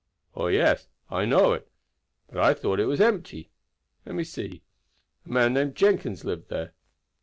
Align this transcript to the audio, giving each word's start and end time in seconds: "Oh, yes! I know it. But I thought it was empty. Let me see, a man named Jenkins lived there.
"Oh, 0.33 0.47
yes! 0.47 0.87
I 1.11 1.25
know 1.25 1.53
it. 1.53 1.69
But 2.25 2.39
I 2.43 2.55
thought 2.55 2.79
it 2.79 2.87
was 2.87 2.99
empty. 2.99 3.51
Let 4.03 4.15
me 4.15 4.23
see, 4.23 4.63
a 5.27 5.29
man 5.29 5.53
named 5.53 5.75
Jenkins 5.75 6.25
lived 6.25 6.49
there. 6.49 6.73